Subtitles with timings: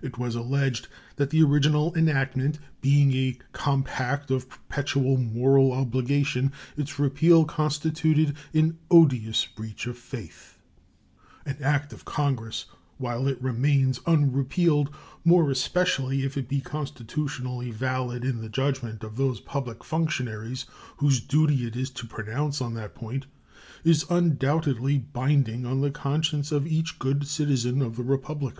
[0.00, 7.00] It was alleged that the original enactment being a compact of perpetual moral obligation, its
[7.00, 10.56] repeal constituted an odious breach of faith.
[11.44, 12.66] An act of Congress,
[12.96, 14.88] while it remains unrepealed,
[15.24, 20.64] more especially if it be constitutionally valid in the judgment of those public functionaries
[20.98, 23.26] whose duty it is to pronounce on that point,
[23.82, 28.54] is undoubtedly binding on the conscience of each good citizen of the Republic.